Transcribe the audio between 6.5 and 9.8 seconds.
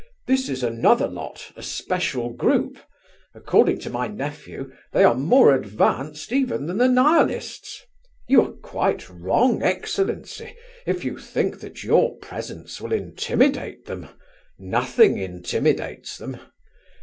than the Nihilists. You are quite wrong,